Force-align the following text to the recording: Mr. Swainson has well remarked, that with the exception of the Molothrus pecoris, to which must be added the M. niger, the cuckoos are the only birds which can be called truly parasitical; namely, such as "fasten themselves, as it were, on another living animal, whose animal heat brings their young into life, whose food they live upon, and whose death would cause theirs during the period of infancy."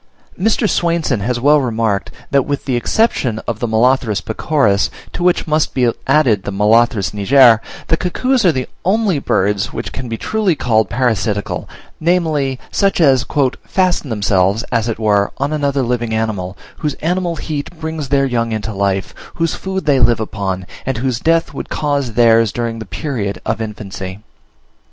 Mr. 0.35 0.67
Swainson 0.67 1.19
has 1.19 1.39
well 1.39 1.61
remarked, 1.61 2.09
that 2.31 2.41
with 2.47 2.65
the 2.65 2.75
exception 2.75 3.37
of 3.47 3.59
the 3.59 3.67
Molothrus 3.67 4.19
pecoris, 4.19 4.89
to 5.13 5.21
which 5.21 5.45
must 5.45 5.75
be 5.75 5.91
added 6.07 6.41
the 6.41 6.49
M. 6.51 7.11
niger, 7.13 7.61
the 7.85 7.97
cuckoos 7.97 8.43
are 8.43 8.51
the 8.51 8.67
only 8.83 9.19
birds 9.19 9.71
which 9.73 9.91
can 9.91 10.09
be 10.09 10.17
called 10.17 10.89
truly 10.89 10.89
parasitical; 10.89 11.69
namely, 11.99 12.57
such 12.71 12.99
as 12.99 13.27
"fasten 13.67 14.09
themselves, 14.09 14.63
as 14.71 14.89
it 14.89 14.97
were, 14.97 15.31
on 15.37 15.53
another 15.53 15.83
living 15.83 16.15
animal, 16.15 16.57
whose 16.77 16.95
animal 16.95 17.35
heat 17.35 17.69
brings 17.79 18.09
their 18.09 18.25
young 18.25 18.51
into 18.51 18.73
life, 18.73 19.13
whose 19.35 19.53
food 19.53 19.85
they 19.85 19.99
live 19.99 20.19
upon, 20.19 20.65
and 20.83 20.97
whose 20.97 21.19
death 21.19 21.53
would 21.53 21.69
cause 21.69 22.13
theirs 22.13 22.51
during 22.51 22.79
the 22.79 22.85
period 22.87 23.39
of 23.45 23.61
infancy." 23.61 24.17